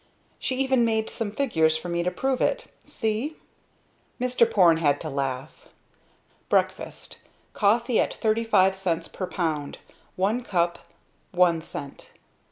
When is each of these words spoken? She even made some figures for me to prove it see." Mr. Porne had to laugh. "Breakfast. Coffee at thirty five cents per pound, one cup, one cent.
She 0.39 0.55
even 0.55 0.83
made 0.83 1.11
some 1.11 1.29
figures 1.31 1.77
for 1.77 1.87
me 1.87 2.01
to 2.01 2.09
prove 2.09 2.41
it 2.41 2.65
see." 2.83 3.35
Mr. 4.19 4.49
Porne 4.49 4.77
had 4.77 4.99
to 5.01 5.11
laugh. 5.11 5.67
"Breakfast. 6.49 7.19
Coffee 7.53 7.99
at 7.99 8.15
thirty 8.15 8.43
five 8.43 8.75
cents 8.75 9.07
per 9.07 9.27
pound, 9.27 9.77
one 10.15 10.41
cup, 10.43 10.79
one 11.31 11.61
cent. 11.61 12.13